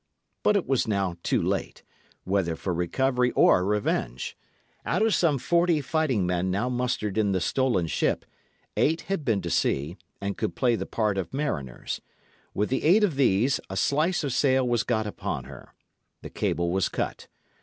[0.41, 1.83] But it was now too late,
[2.23, 4.35] whether for recovery or revenge.
[4.83, 8.25] Out of some forty fighting men now mustered in the stolen ship,
[8.75, 12.01] eight had been to sea, and could play the part of mariners.
[12.55, 15.75] With the aid of these, a slice of sail was got upon her.
[16.23, 17.27] The cable was cut.